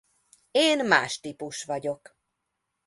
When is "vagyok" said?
1.63-2.17